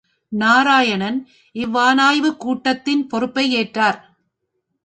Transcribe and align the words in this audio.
நாராயணன் 0.31 1.19
இவ்வானாய்வுக் 1.55 2.37
கூடத்தின் 2.37 3.07
பொறுப்பை 3.07 3.45
ஏற்றார். 3.55 3.99